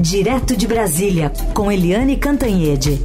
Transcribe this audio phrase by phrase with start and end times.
[0.00, 2.98] Direto de Brasília, com Eliane Cantanhede.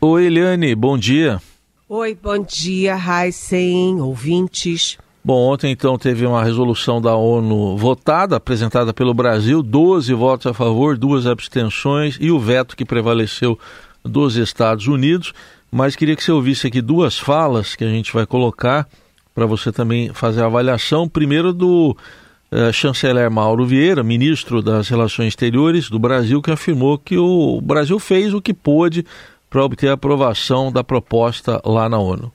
[0.00, 1.42] Oi, Eliane, bom dia.
[1.86, 4.96] Oi, bom dia, Heisen, ouvintes.
[5.22, 10.54] Bom, ontem então teve uma resolução da ONU votada, apresentada pelo Brasil, 12 votos a
[10.54, 13.58] favor, duas abstenções e o veto que prevaleceu
[14.02, 15.34] dos Estados Unidos.
[15.76, 18.88] Mas queria que você ouvisse aqui duas falas que a gente vai colocar
[19.34, 21.08] para você também fazer a avaliação.
[21.08, 21.96] Primeiro do
[22.52, 27.98] eh, chanceler Mauro Vieira, ministro das Relações Exteriores do Brasil, que afirmou que o Brasil
[27.98, 29.04] fez o que pôde
[29.50, 32.32] para obter a aprovação da proposta lá na ONU.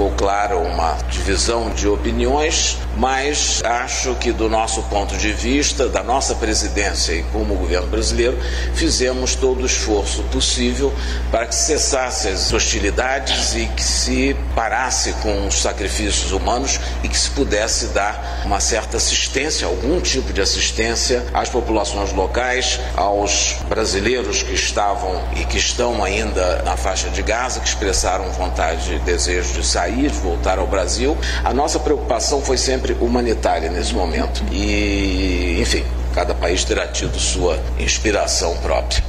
[0.00, 6.02] Ficou claro uma divisão de opiniões, mas acho que, do nosso ponto de vista, da
[6.02, 8.38] nossa presidência e como governo brasileiro,
[8.74, 10.92] fizemos todo o esforço possível
[11.30, 17.18] para que cessasse as hostilidades e que se parasse com os sacrifícios humanos e que
[17.18, 24.42] se pudesse dar uma certa assistência, algum tipo de assistência às populações locais, aos brasileiros
[24.42, 29.52] que estavam e que estão ainda na faixa de Gaza, que expressaram vontade e desejo
[29.52, 31.16] de de sair, de voltar ao Brasil.
[31.44, 34.42] A nossa preocupação foi sempre humanitária nesse momento.
[34.52, 39.02] E, enfim, cada país terá tido sua inspiração própria.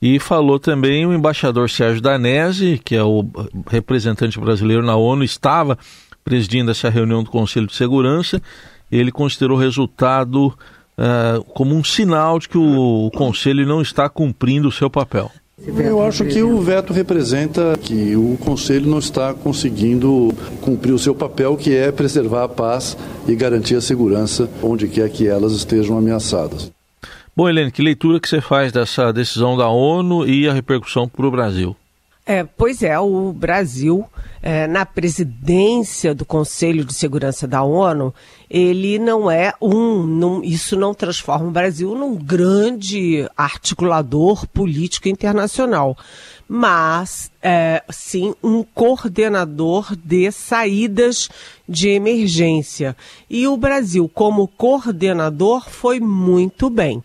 [0.00, 3.24] E falou também o embaixador Sérgio Danese, que é o
[3.68, 5.78] representante brasileiro na ONU, estava
[6.22, 8.42] presidindo essa reunião do Conselho de Segurança.
[8.92, 14.08] Ele considerou o resultado uh, como um sinal de que o, o Conselho não está
[14.08, 15.30] cumprindo o seu papel.
[15.64, 21.14] Eu acho que o veto representa que o Conselho não está conseguindo cumprir o seu
[21.14, 25.96] papel, que é preservar a paz e garantir a segurança onde quer que elas estejam
[25.96, 26.70] ameaçadas.
[27.34, 31.26] Bom, Helene, que leitura que você faz dessa decisão da ONU e a repercussão para
[31.26, 31.74] o Brasil?
[32.28, 34.04] É, pois é, o Brasil,
[34.42, 38.12] é, na presidência do Conselho de Segurança da ONU,
[38.50, 40.02] ele não é um.
[40.02, 45.96] Não, isso não transforma o Brasil num grande articulador político internacional,
[46.48, 51.28] mas é, sim um coordenador de saídas
[51.68, 52.96] de emergência.
[53.30, 57.04] E o Brasil, como coordenador, foi muito bem.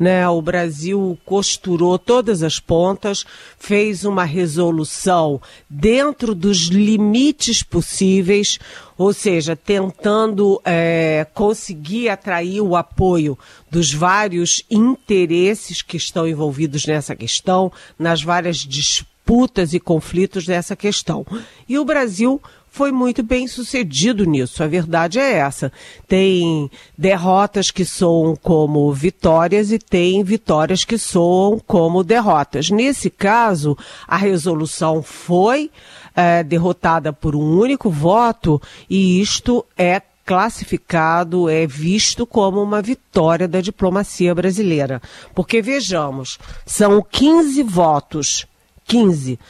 [0.00, 0.26] Né?
[0.26, 3.22] O Brasil costurou todas as pontas,
[3.58, 8.58] fez uma resolução dentro dos limites possíveis,
[8.96, 13.38] ou seja, tentando é, conseguir atrair o apoio
[13.70, 21.26] dos vários interesses que estão envolvidos nessa questão, nas várias disputas e conflitos dessa questão.
[21.68, 22.40] E o Brasil
[22.70, 24.62] foi muito bem sucedido nisso.
[24.62, 25.72] A verdade é essa.
[26.06, 32.70] Tem derrotas que soam como vitórias e tem vitórias que soam como derrotas.
[32.70, 33.76] Nesse caso,
[34.06, 35.70] a resolução foi
[36.14, 43.48] é, derrotada por um único voto e isto é classificado, é visto como uma vitória
[43.48, 45.02] da diplomacia brasileira.
[45.34, 48.46] Porque vejamos, são 15 votos,
[48.86, 49.40] 15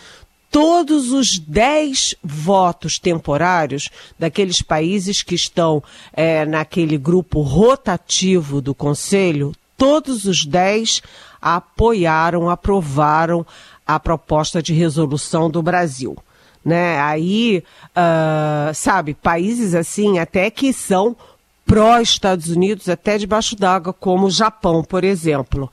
[0.51, 3.89] todos os 10 votos temporários
[4.19, 11.03] daqueles países que estão é, naquele grupo rotativo do Conselho, todos os 10
[11.41, 13.47] apoiaram, aprovaram
[13.87, 16.17] a proposta de resolução do Brasil.
[16.65, 17.01] Né?
[17.01, 17.65] Aí,
[17.97, 21.17] uh, sabe, países assim até que são
[21.65, 25.71] pró-Estados Unidos, até debaixo d'água, como o Japão, por exemplo.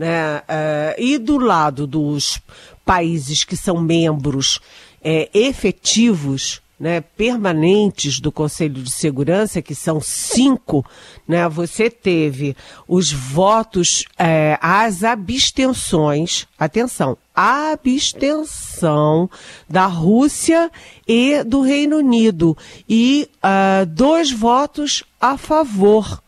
[0.00, 0.38] Né?
[0.38, 2.40] Uh, e do lado dos
[2.86, 4.58] países que são membros
[5.04, 10.82] é, efetivos, né, permanentes do Conselho de Segurança, que são cinco,
[11.28, 12.56] né, você teve
[12.88, 19.28] os votos, é, as abstenções, atenção, abstenção
[19.68, 20.72] da Rússia
[21.06, 22.56] e do Reino Unido,
[22.88, 26.22] e uh, dois votos a favor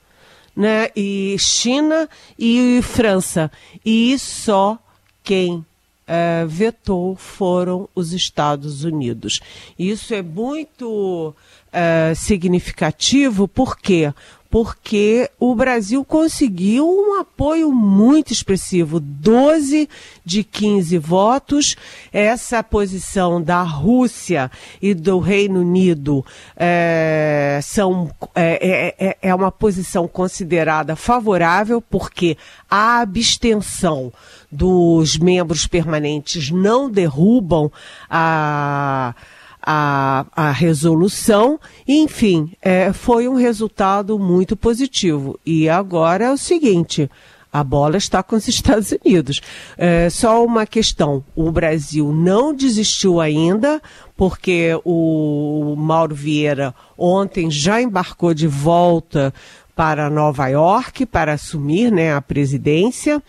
[0.54, 0.88] né?
[0.94, 2.08] E China
[2.38, 3.50] e França.
[3.84, 4.78] E só
[5.22, 5.64] quem
[6.06, 9.40] é, vetou foram os Estados Unidos.
[9.78, 11.34] Isso é muito
[11.72, 14.12] é, significativo, por quê?
[14.52, 19.88] Porque o Brasil conseguiu um apoio muito expressivo 12
[20.22, 21.74] de 15 votos.
[22.12, 24.50] Essa posição da Rússia
[24.82, 26.22] e do Reino Unido
[26.54, 32.36] é, são, é, é, é, é uma posição considerada favorável, porque
[32.70, 34.12] a abstenção
[34.50, 37.72] dos membros permanentes não derrubam
[38.10, 39.14] a
[39.62, 41.58] a, a resolução.
[41.86, 45.38] Enfim, é, foi um resultado muito positivo.
[45.46, 47.08] E agora é o seguinte:
[47.52, 49.40] A bola está com os Estados Unidos.
[49.78, 53.80] É, só uma questão: o Brasil não desistiu ainda,
[54.16, 59.32] porque o Mauro Vieira ontem já embarcou de volta
[59.74, 63.22] para Nova York para assumir né, a presidência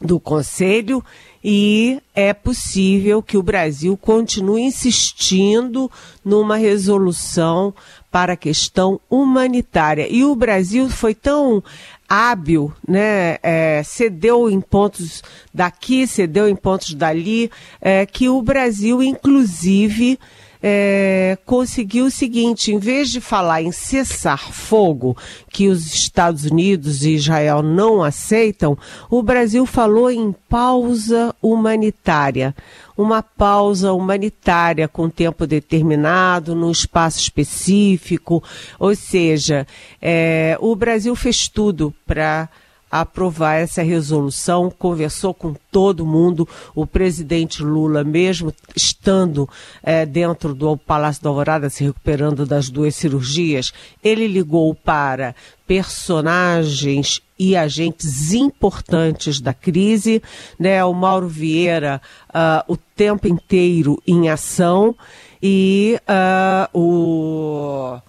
[0.00, 1.02] do Conselho
[1.48, 5.88] e é possível que o Brasil continue insistindo
[6.24, 7.72] numa resolução
[8.10, 10.08] para a questão humanitária.
[10.10, 11.62] E o Brasil foi tão
[12.08, 13.38] hábil, né?
[13.44, 15.22] É, cedeu em pontos
[15.54, 17.48] daqui, cedeu em pontos dali,
[17.80, 20.18] é, que o Brasil, inclusive,
[20.68, 25.16] é, conseguiu o seguinte: em vez de falar em cessar fogo,
[25.48, 28.76] que os Estados Unidos e Israel não aceitam,
[29.08, 32.52] o Brasil falou em pausa humanitária.
[32.98, 38.42] Uma pausa humanitária com tempo determinado, num espaço específico.
[38.76, 39.68] Ou seja,
[40.02, 42.48] é, o Brasil fez tudo para
[42.90, 46.48] aprovar essa resolução, conversou com todo mundo.
[46.74, 49.48] O presidente Lula, mesmo estando
[49.82, 53.72] é, dentro do Palácio da Alvorada, se recuperando das duas cirurgias,
[54.02, 55.34] ele ligou para
[55.66, 60.22] personagens e agentes importantes da crise,
[60.58, 60.82] né?
[60.84, 62.00] O Mauro Vieira,
[62.30, 64.94] uh, o tempo inteiro em ação
[65.42, 68.00] e uh, o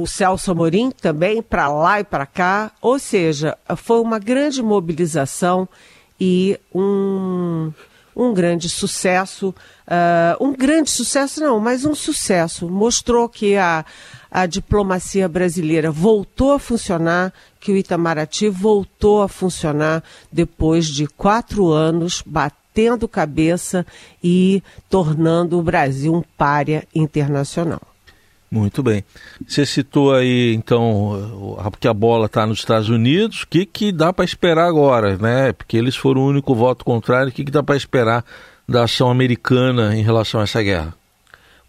[0.00, 5.68] o Celso Amorim também para lá e para cá, ou seja, foi uma grande mobilização
[6.18, 7.72] e um,
[8.16, 9.54] um grande sucesso,
[9.86, 13.84] uh, um grande sucesso não, mas um sucesso, mostrou que a,
[14.30, 21.70] a diplomacia brasileira voltou a funcionar, que o Itamaraty voltou a funcionar depois de quatro
[21.70, 23.86] anos batendo cabeça
[24.22, 27.93] e tornando o Brasil um párea internacional.
[28.54, 29.04] Muito bem.
[29.44, 33.42] Você citou aí, então, que a bola está nos Estados Unidos.
[33.42, 35.52] O que, que dá para esperar agora, né?
[35.52, 37.30] Porque eles foram o único voto contrário.
[37.30, 38.24] O que, que dá para esperar
[38.68, 40.94] da ação americana em relação a essa guerra?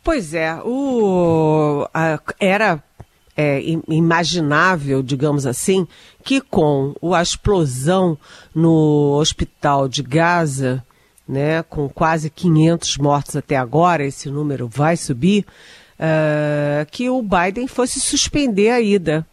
[0.03, 2.83] Pois é, o, a, era
[3.35, 5.87] é, imaginável, digamos assim,
[6.23, 8.15] que com a explosão
[8.53, 10.85] no hospital de Gaza,
[11.27, 15.47] né, com quase 500 mortos até agora, esse número vai subir,
[15.99, 19.25] uh, que o Biden fosse suspender a ida.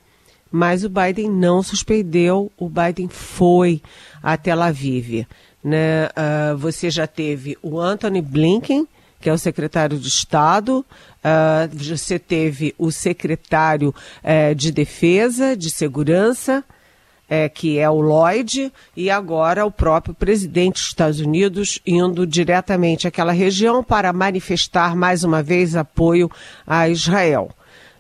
[0.51, 3.81] Mas o Biden não suspendeu, o Biden foi
[4.23, 5.27] a Tel Aviv.
[5.65, 6.07] Né?
[6.07, 8.87] Uh, você já teve o Anthony Blinken,
[9.19, 10.85] que é o secretário de Estado,
[11.25, 16.63] uh, você teve o secretário uh, de Defesa, de Segurança,
[17.33, 23.09] é, que é o Lloyd, e agora o próprio presidente dos Estados Unidos indo diretamente
[23.09, 26.31] àquela região para manifestar mais uma vez apoio
[26.67, 27.51] a Israel.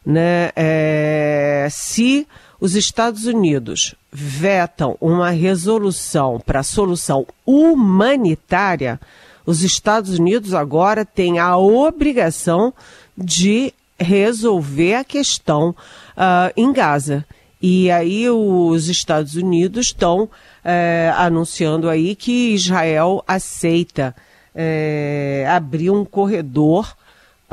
[0.04, 0.50] Né?
[0.54, 2.28] É, se
[2.60, 9.00] os Estados Unidos vetam uma resolução para solução humanitária,
[9.46, 12.74] os Estados Unidos agora têm a obrigação
[13.16, 17.24] de resolver a questão uh, em Gaza.
[17.62, 20.28] E aí os Estados Unidos estão
[20.64, 24.14] é, anunciando aí que Israel aceita
[24.52, 26.96] é, abrir um corredor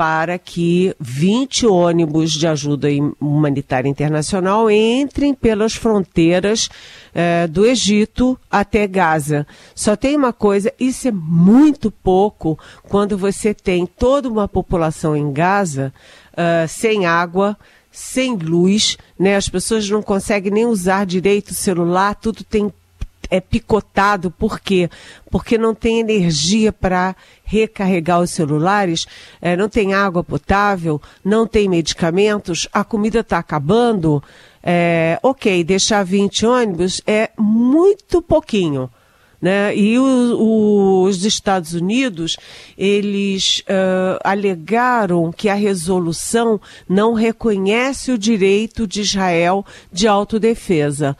[0.00, 2.88] para que 20 ônibus de ajuda
[3.20, 6.70] humanitária internacional entrem pelas fronteiras
[7.14, 9.46] é, do Egito até Gaza.
[9.74, 12.58] Só tem uma coisa, isso é muito pouco
[12.88, 15.92] quando você tem toda uma população em Gaza
[16.32, 17.54] uh, sem água,
[17.90, 19.36] sem luz, né?
[19.36, 22.72] As pessoas não conseguem nem usar direito o celular, tudo tem
[23.30, 24.90] é picotado, por quê?
[25.30, 29.06] Porque não tem energia para recarregar os celulares,
[29.40, 34.22] é, não tem água potável, não tem medicamentos, a comida está acabando.
[34.62, 38.90] É, ok, deixar 20 ônibus é muito pouquinho.
[39.40, 39.74] Né?
[39.74, 42.36] E o, os Estados Unidos,
[42.76, 51.16] eles uh, alegaram que a resolução não reconhece o direito de Israel de autodefesa.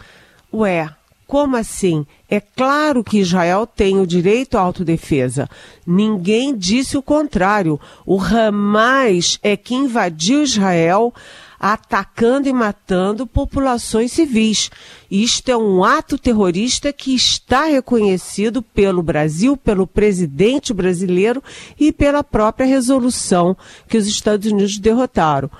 [0.52, 0.90] Ué,
[1.30, 2.04] como assim?
[2.28, 5.48] É claro que Israel tem o direito à autodefesa.
[5.86, 7.78] Ninguém disse o contrário.
[8.04, 11.14] O Hamas é que invadiu Israel
[11.60, 14.70] atacando e matando populações civis.
[15.10, 21.42] Isto é um ato terrorista que está reconhecido pelo Brasil, pelo presidente brasileiro
[21.78, 23.54] e pela própria resolução
[23.86, 25.50] que os Estados Unidos derrotaram.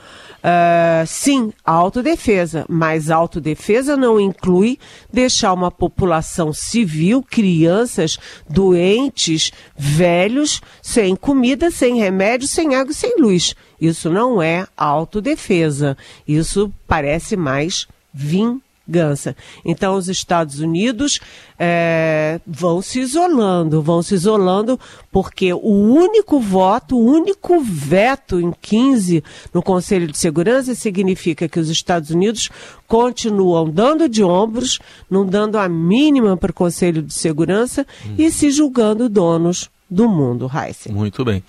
[0.40, 4.78] Uh, sim, autodefesa, mas autodefesa não inclui
[5.12, 13.16] deixar uma população civil, crianças, doentes, velhos, sem comida, sem remédio, sem água e sem
[13.18, 13.54] luz.
[13.80, 15.96] Isso não é autodefesa.
[16.26, 19.36] Isso parece mais vingança gança.
[19.64, 21.20] Então, os Estados Unidos
[21.58, 24.78] é, vão se isolando, vão se isolando,
[25.12, 29.22] porque o único voto, o único veto em 15
[29.54, 32.50] no Conselho de Segurança significa que os Estados Unidos
[32.88, 38.14] continuam dando de ombros, não dando a mínima para o Conselho de Segurança hum.
[38.18, 40.92] e se julgando donos do mundo, Heisen.
[40.92, 41.42] Muito bem.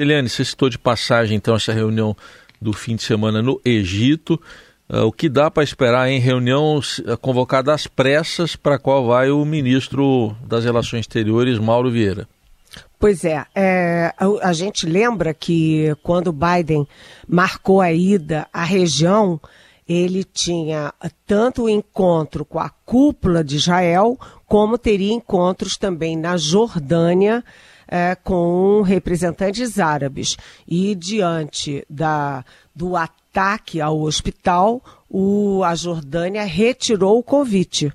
[0.00, 2.16] Eliane, você citou de passagem, então, essa reunião
[2.58, 4.40] do fim de semana no Egito.
[4.88, 9.06] Uh, o que dá para esperar em reunião uh, convocada às pressas, para a qual
[9.06, 12.26] vai o ministro das Relações Exteriores, Mauro Vieira?
[12.98, 16.88] Pois é, é a, a, gente lembra que quando Biden
[17.28, 19.38] marcou a ida à região,
[19.86, 20.94] ele tinha
[21.26, 27.44] tanto o encontro com a cúpula de Israel, como teria encontros também na Jordânia
[27.90, 30.36] é, com representantes árabes.
[30.66, 32.44] E diante da,
[32.74, 37.92] do ataque ao hospital, o, a Jordânia retirou o convite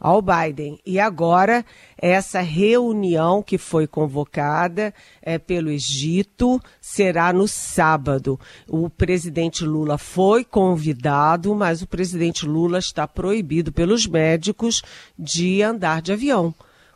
[0.00, 0.78] ao Biden.
[0.84, 1.64] E agora,
[1.98, 8.40] essa reunião que foi convocada é, pelo Egito será no sábado.
[8.66, 14.82] O presidente Lula foi convidado, mas o presidente Lula está proibido pelos médicos
[15.18, 16.54] de andar de avião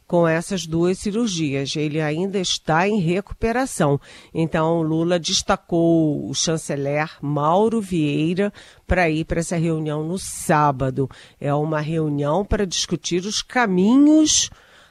[0.08, 1.76] com essas duas cirurgias.
[1.76, 4.00] Ele ainda está em recuperação.
[4.34, 8.50] Então, Lula destacou o chanceler Mauro Vieira
[8.86, 11.08] para ir para essa reunião no sábado.
[11.38, 14.48] É uma reunião para discutir os caminhos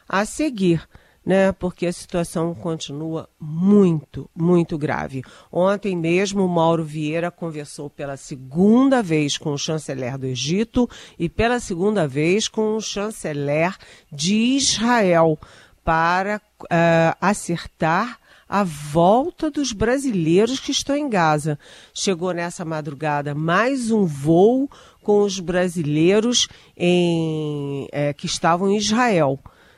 [0.07, 0.87] a seguir
[1.27, 1.51] né?
[1.51, 5.25] Porque a situação continua muito, muito grave.
[5.51, 11.59] Ontem mesmo, Mauro Vieira conversou pela segunda vez com o chanceler do Egito e pela
[11.59, 13.75] segunda vez com o chanceler
[14.09, 15.37] de Israel
[15.83, 18.17] para uh, acertar
[18.47, 21.59] a volta dos brasileiros que estão em Gaza.
[21.93, 24.69] Chegou nessa madrugada mais um voo
[25.03, 29.37] com os brasileiros em, é, que estavam em Israel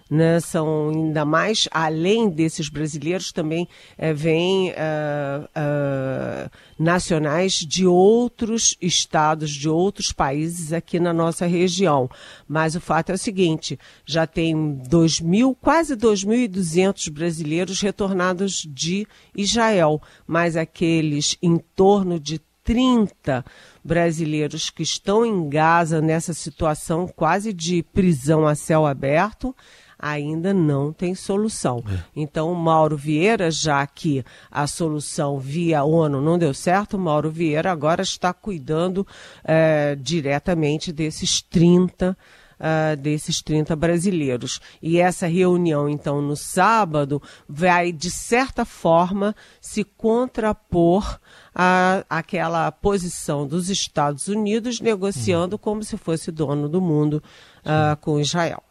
[0.09, 6.49] né, são ainda mais, além desses brasileiros, também é, vêm uh, uh,
[6.79, 12.09] nacionais de outros estados, de outros países aqui na nossa região.
[12.47, 19.07] Mas o fato é o seguinte: já tem dois mil, quase 2.200 brasileiros retornados de
[19.35, 23.43] Israel, mas aqueles em torno de 30
[23.83, 29.55] brasileiros que estão em Gaza nessa situação quase de prisão a céu aberto
[29.99, 31.83] ainda não tem solução.
[31.87, 31.99] É.
[32.15, 38.01] Então, Mauro Vieira, já que a solução via ONU não deu certo, Mauro Vieira agora
[38.01, 39.05] está cuidando
[39.43, 42.17] é, diretamente desses 30
[42.59, 44.59] Uh, eh, desses 30 brasileiros.
[44.81, 51.19] E essa reunião, então, no sábado, vai, de certa forma, se contrapor
[51.55, 55.59] à, àquela posição dos Estados Unidos negociando uhum.
[55.59, 57.23] como se fosse dono do mundo
[57.63, 58.61] uh, com Israel.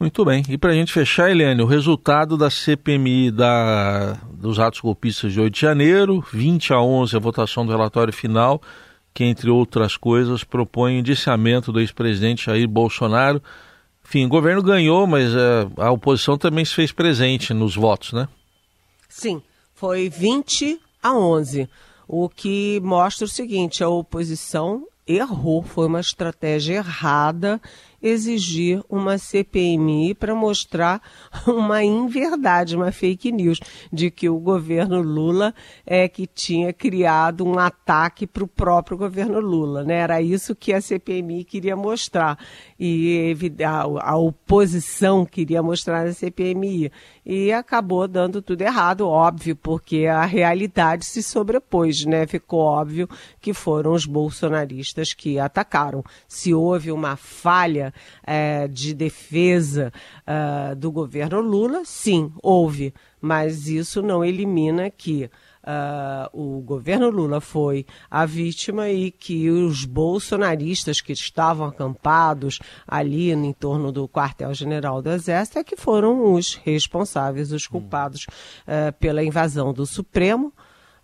[0.00, 0.42] Muito bem.
[0.48, 5.38] E para a gente fechar, Helene, o resultado da CPMI da, dos atos golpistas de
[5.38, 8.62] 8 de janeiro, 20 a 11 a votação do relatório final,
[9.12, 13.42] que, entre outras coisas, propõe o indiciamento do ex-presidente Jair Bolsonaro.
[14.02, 18.26] Enfim, o governo ganhou, mas é, a oposição também se fez presente nos votos, né?
[19.06, 19.42] Sim,
[19.74, 21.68] foi 20 a 11,
[22.08, 27.60] o que mostra o seguinte, a oposição errou, foi uma estratégia errada
[28.02, 31.02] exigir uma CPMI para mostrar
[31.46, 33.60] uma inverdade, uma fake news,
[33.92, 35.54] de que o governo Lula
[35.86, 39.84] é que tinha criado um ataque para o próprio governo Lula.
[39.84, 39.96] Né?
[39.98, 42.38] Era isso que a CPMI queria mostrar.
[42.78, 46.90] E a, a oposição queria mostrar na CPMI.
[47.24, 52.26] E acabou dando tudo errado, óbvio, porque a realidade se sobrepôs, né?
[52.26, 53.08] Ficou óbvio
[53.40, 56.02] que foram os bolsonaristas que atacaram.
[56.26, 57.89] Se houve uma falha
[58.24, 59.92] é, de defesa
[60.26, 65.30] uh, do governo Lula, sim, houve, mas isso não elimina que
[65.60, 73.30] Uh, o governo Lula foi a vítima e que os bolsonaristas que estavam acampados ali
[73.30, 78.26] em torno do quartel-general do Exército é que foram os responsáveis, os culpados
[78.66, 80.50] uh, pela invasão do Supremo,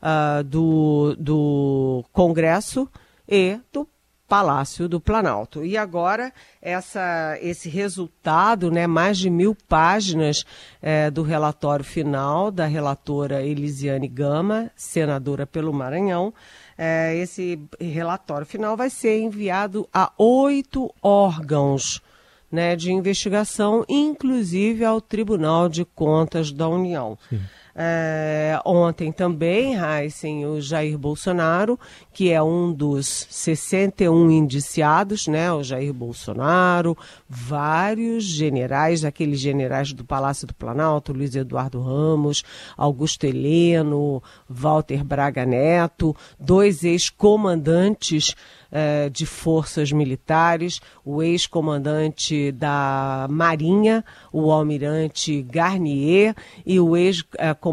[0.01, 2.89] uh, do, do Congresso
[3.29, 3.87] e do
[4.29, 5.65] Palácio do Planalto.
[5.65, 10.45] E agora essa, esse resultado, né, mais de mil páginas
[10.83, 16.35] é, do relatório final da relatora Elisiane Gama, senadora pelo Maranhão,
[16.77, 22.03] é, esse relatório final vai ser enviado a oito órgãos
[22.51, 27.19] né, de investigação, inclusive ao Tribunal de Contas da União.
[27.79, 31.79] É, ontem também, Heisen, o Jair Bolsonaro,
[32.11, 35.53] que é um dos 61 indiciados, né?
[35.53, 36.97] O Jair Bolsonaro,
[37.29, 42.43] vários generais, aqueles generais do Palácio do Planalto, Luiz Eduardo Ramos,
[42.79, 48.35] Augusto Heleno, Walter Braga Neto, dois ex-comandantes
[48.73, 57.66] eh, de forças militares, o ex-comandante da Marinha, o almirante Garnier, e o ex-comandante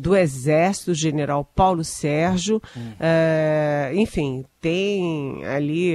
[0.00, 2.60] do Exército, general Paulo Sérgio.
[2.76, 2.92] Hum.
[2.98, 5.94] Eh, enfim, tem ali,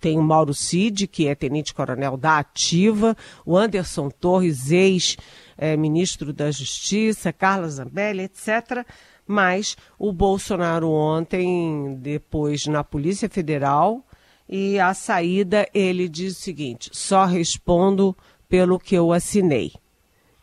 [0.00, 7.32] tem o Mauro Cid, que é tenente-coronel da Ativa, o Anderson Torres, ex-ministro da Justiça,
[7.32, 8.84] Carla Zambelli, etc.,
[9.26, 14.02] mas o Bolsonaro ontem, depois na Polícia Federal,
[14.48, 18.16] e a saída ele diz o seguinte: só respondo
[18.48, 19.72] pelo que eu assinei.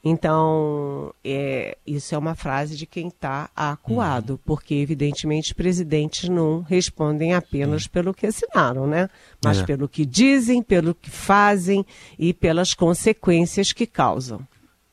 [0.08, 4.40] Então, é, isso é uma frase de quem está acuado, uhum.
[4.46, 9.10] porque, evidentemente, presidentes não respondem apenas pelo que assinaram, né?
[9.44, 9.64] Mas é.
[9.64, 11.84] pelo que dizem, pelo que fazem
[12.20, 14.42] e pelas consequências que causam.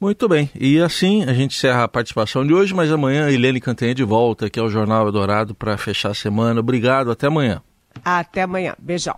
[0.00, 0.50] Muito bem.
[0.58, 4.02] E assim a gente encerra a participação de hoje, mas amanhã a Helene Cantanha de
[4.02, 6.58] volta aqui ao Jornal Eldorado para fechar a semana.
[6.58, 7.62] Obrigado, até amanhã.
[8.02, 8.74] Até amanhã.
[8.78, 9.16] Beijão.